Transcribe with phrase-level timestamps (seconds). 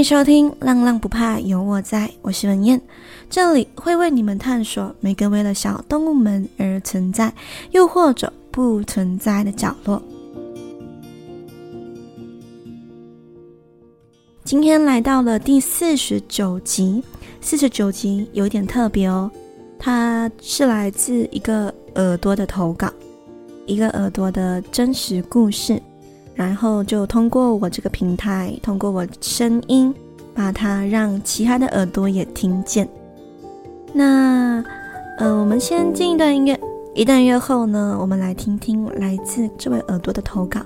[0.00, 2.80] 欢迎收听《浪浪不怕有我在》，我是文燕，
[3.28, 7.30] 这里会为你们探索每个为了小动物们而存在，
[7.72, 10.02] 又或者不存在的角落。
[14.42, 17.04] 今天来到了第四十九集，
[17.42, 19.30] 四十九集有点特别哦，
[19.78, 22.90] 它是来自一个耳朵的投稿，
[23.66, 25.78] 一个耳朵的真实故事。
[26.34, 29.94] 然后就通过我这个平台，通过我声音，
[30.34, 32.88] 把它让其他的耳朵也听见。
[33.92, 34.64] 那，
[35.18, 36.58] 呃，我们先进一段音乐，
[36.94, 40.60] 一段音乐后呢，我们来听听来自这位耳朵的投稿。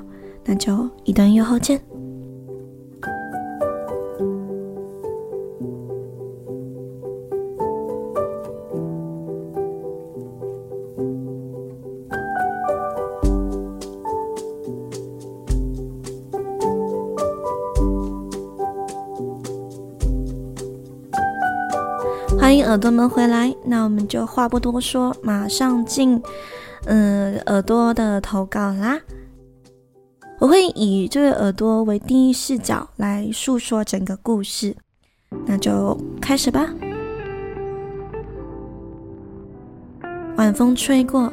[0.45, 1.80] 那就一段音乐后见。
[22.55, 26.22] 欢迎耳朵们回来，那我们就话不多说，马上进，
[26.84, 28.96] 嗯，耳朵的投稿啦。
[30.38, 34.77] 我会以这位耳朵为第一视角来诉说整个故事，
[35.46, 36.72] 那就开始吧。
[40.36, 41.33] 晚风吹过，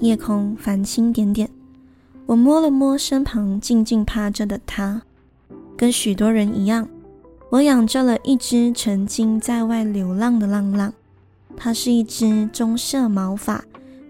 [0.00, 1.50] 夜空繁星点点，
[2.24, 5.02] 我摸了摸身旁静静趴着的他，
[5.76, 6.88] 跟许多人一样。
[7.52, 10.90] 我养着了一只曾经在外流浪的浪浪，
[11.54, 13.62] 它是一只棕色毛发，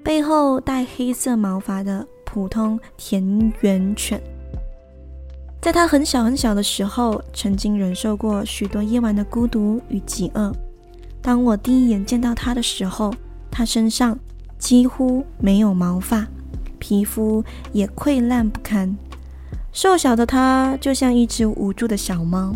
[0.04, 4.22] 背后带黑色毛发的普通田园犬。
[5.60, 10.52] 在它很小很小的时候，曾经忍受过许多夜晚的孤独与饥饿。
[11.20, 13.12] 当我第一眼见到它的时候，
[13.50, 14.16] 它身上
[14.56, 16.24] 几乎没有毛发，
[16.78, 18.96] 皮肤也溃烂不堪，
[19.72, 22.54] 瘦小的它就像一只无助的小猫。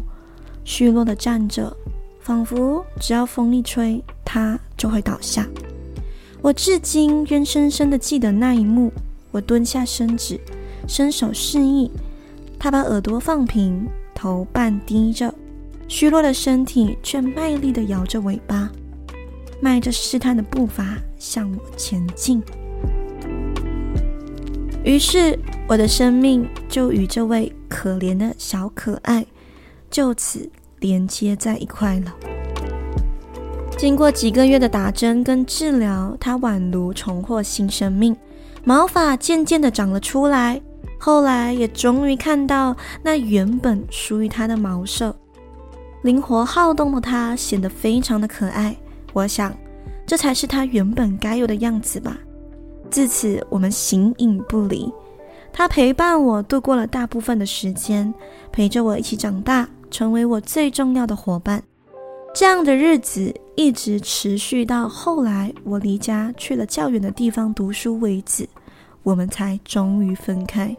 [0.67, 1.75] 虚弱的站着，
[2.19, 5.47] 仿佛只要风一吹，它就会倒下。
[6.43, 8.93] 我至今仍深深的记得那一幕。
[9.31, 10.39] 我蹲下身子，
[10.89, 11.89] 伸手示意，
[12.59, 15.33] 它把耳朵放平，头半低着，
[15.87, 18.69] 虚弱的身体却卖力的摇着尾巴，
[19.61, 22.43] 迈着试探的步伐向我前进。
[24.83, 25.39] 于是，
[25.69, 29.25] 我的生命就与这位可怜的小可爱。
[29.97, 30.47] 就此
[30.81, 32.15] 连接在一块了。
[33.79, 38.15] 经过几个月的打针跟治疗，它宛如重获新生命，
[38.63, 40.61] 毛发渐渐的长了出来。
[40.99, 45.17] 后来也终于看到那原本属于它的毛色，
[46.03, 48.77] 灵活好动的它显得非常的可爱。
[49.15, 49.57] 我想，
[50.07, 52.19] 这才是它原本该有的样子吧。
[52.91, 54.93] 自此，我们形影不离。
[55.55, 58.13] 它陪伴我度过了大部分的时间，
[58.53, 59.67] 陪着我一起长大。
[59.91, 61.63] 成为我最重要的伙伴，
[62.35, 68.49] 这样的日子一直持续到后来我离家去了较远的地方读书为止，
[69.03, 70.77] 我们才终于分开。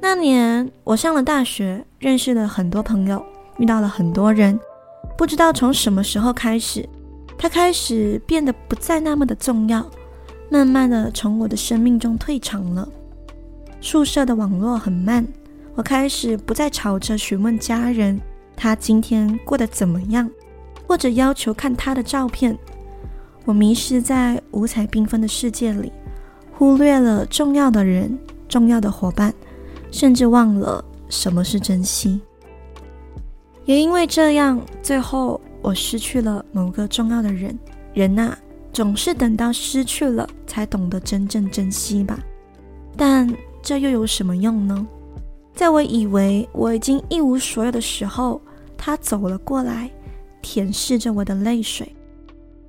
[0.00, 3.24] 那年我上了大学，认识了很多朋友，
[3.58, 4.58] 遇到了很多人，
[5.18, 6.88] 不知道从什么时候开始，
[7.36, 9.84] 他开始变得不再那么的重要，
[10.48, 12.88] 慢慢的从我的生命中退场了。
[13.80, 15.26] 宿舍的网络很慢。
[15.76, 18.18] 我开始不再吵着询问家人
[18.56, 20.28] 他今天过得怎么样，
[20.88, 22.56] 或者要求看他的照片。
[23.44, 25.92] 我迷失在五彩缤纷的世界里，
[26.52, 29.32] 忽略了重要的人、重要的伙伴，
[29.92, 32.22] 甚至忘了什么是珍惜。
[33.66, 37.56] 也因为这样，最后我失去了某个重要的人。
[37.92, 38.34] 人呐，
[38.72, 42.18] 总是等到失去了，才懂得真正珍惜吧。
[42.96, 43.30] 但
[43.62, 44.86] 这又有什么用呢？
[45.56, 48.42] 在我以为我已经一无所有的时候，
[48.76, 49.90] 他走了过来，
[50.42, 51.96] 舔舐着我的泪水。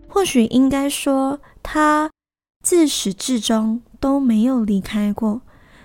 [0.08, 2.10] 或许应该说，他
[2.64, 5.42] 自始至终都没有离开过，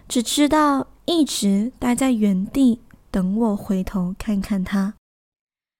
[0.07, 2.81] 只知道一直待在原地，
[3.11, 4.95] 等我回头看看他。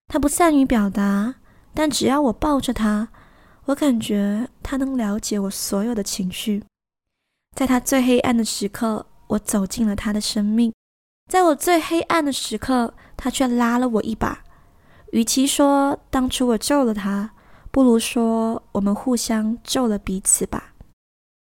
[0.09, 1.37] 他不善于表达，
[1.73, 3.11] 但只要我抱着他，
[3.67, 6.65] 我感觉他能了解我所有的情绪。
[7.57, 10.73] 在他最黑暗的时刻，我走进了他的生命。
[11.33, 14.45] 在我最黑暗的时刻，他却拉了我一把。
[15.13, 17.31] 与其说当初我救了他，
[17.71, 20.75] 不如说我们互相救了彼此吧。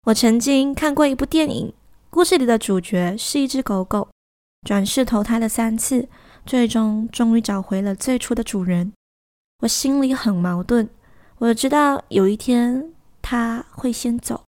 [0.05, 1.73] 我曾经看过一部电影，
[2.09, 4.07] 故事里的主角是一只狗狗，
[4.65, 6.07] 转世投胎了三次，
[6.45, 8.93] 最终终于找回了最初的主人。
[9.63, 10.87] 我心里很矛盾，
[11.39, 14.45] 我知道有一天他会先走，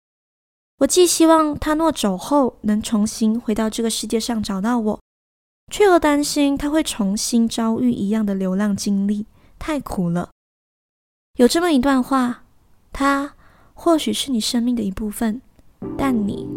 [0.78, 5.00] 我既希望他若走后能重新回到这个世界上找到我。
[5.72, 9.26] 却又担心他会重新遭遇一样的流浪经历，
[9.58, 10.30] 太苦了。
[11.36, 12.44] 有这么一段话，
[12.92, 13.34] 他
[13.74, 15.40] 或许是你生命的一部分，
[15.98, 16.48] 但你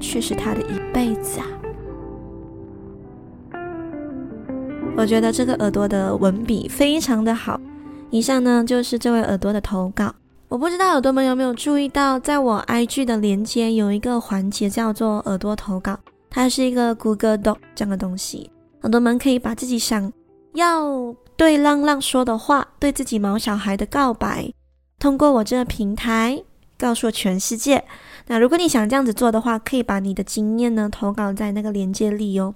[0.00, 1.46] 却是他的一辈子啊。
[4.96, 7.60] 我觉得这个耳朵的文笔非常的好。
[8.10, 10.14] 以上呢就是这位耳朵的投稿。
[10.48, 15.98] 我不知道耳朵们有没有注意到，在我 IG 的连接有一个环节叫做耳朵投稿，
[16.30, 18.50] 它是一个 Google Doc 这样的东西。
[18.86, 20.12] 耳朵们可以把自己想
[20.54, 24.52] 要对浪浪说的话，对自己毛小孩的告白，
[25.00, 26.40] 通过我这个平台
[26.78, 27.84] 告诉全世界。
[28.28, 32.54] 那如果你想这样子做的话，可以把你的经验呢投稿在那个连接里哦。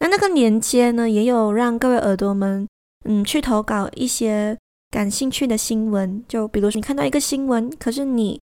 [0.00, 2.66] 那那个连接呢，也有让各位耳朵们，
[3.04, 4.58] 嗯，去投稿一些
[4.90, 6.24] 感兴趣的新闻。
[6.26, 8.40] 就比如说，你看到一个新闻，可是你，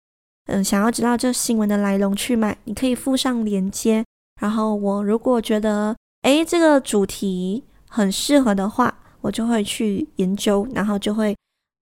[0.48, 4.06] 嗯，想要知道这新闻的来龙去脉，你可以附上连接。
[4.40, 5.94] 然后我如果觉得，
[6.24, 11.36] 诶，这个主题很适合的话，我就会去研究，然后就会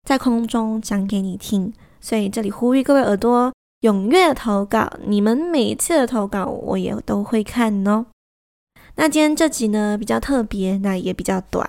[0.04, 1.74] 在空中讲给你听。
[2.00, 3.52] 所以这里呼吁各位耳朵
[3.82, 8.06] 踊跃投稿，你们每次的投稿我也都会看哦。
[8.96, 11.68] 那今天这集呢，比较特别，那也比较短。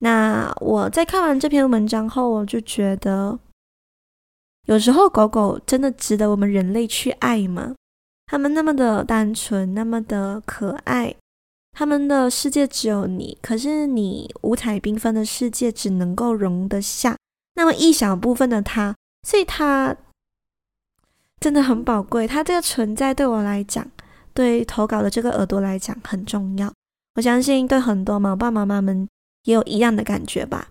[0.00, 3.38] 那我在看完这篇文章后，我就觉得，
[4.66, 7.74] 有时候狗狗真的值得我们人类去爱吗？
[8.26, 11.14] 它们那么的单纯，那么的可爱，
[11.78, 17.16] 他们的世界只有你，可是你五彩缤纷的世界只能够容得下
[17.54, 19.94] 那么一小部分的他，所以他
[21.38, 22.26] 真的很宝贵。
[22.26, 23.88] 他这个存在对我来讲。
[24.34, 26.72] 对投稿的这个耳朵来讲很重要，
[27.14, 29.08] 我相信对很多毛爸妈妈们
[29.44, 30.70] 也有一样的感觉吧。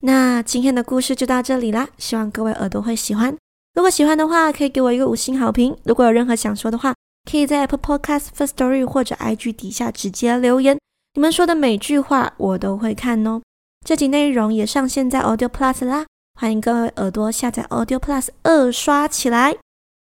[0.00, 3.36] 那今天的故事就到这里啦，希望各位耳朵会喜欢。
[3.74, 5.76] 如果喜欢的话，可以给我一个五星好评。
[5.84, 6.92] 如果有任何想说的话，
[7.30, 10.78] 可以在 Apple Podcast Firstory 或者 IG 底下直接留言，
[11.14, 13.40] 你们说的每句话我都会看哦。
[13.84, 16.06] 这集内容也上线在 Audio Plus 啦，
[16.38, 19.56] 欢迎各位耳朵下载 Audio Plus 二刷起来。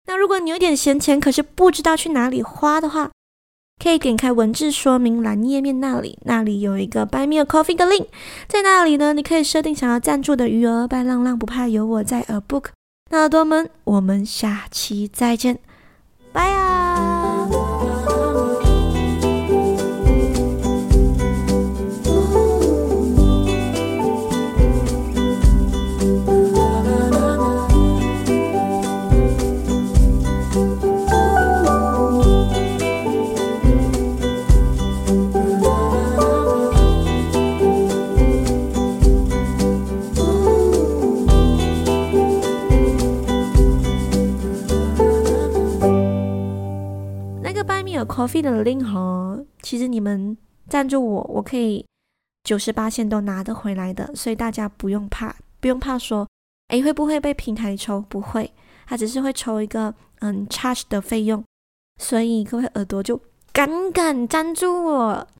[0.07, 3.09] 那如果你有点闲钱，可是不知道去哪里花的话，
[3.83, 8.07] 可以点开文字说明栏页面那里，那里有一个 Buy Me a Coffee 的 link，
[8.47, 10.87] 在那里呢，你可以设定想要赞助的余额。
[10.87, 12.65] 拜浪浪不怕有我在，A Book。
[13.09, 15.59] 那耳朵们，我们下期再见，
[16.35, 17.14] 拜啊。
[48.45, 50.37] 的 link 哈，其实你们
[50.69, 51.85] 赞助我，我可以
[52.43, 56.27] 九十八线都拿得回来的，所以大家不用怕，不用怕说，
[56.67, 57.99] 哎，会不会被平台抽？
[58.01, 58.51] 不会，
[58.85, 61.43] 他只是会抽一个嗯 charge 的费用，
[61.99, 63.19] 所以各位耳朵就
[63.51, 65.27] 敢敢赞助我，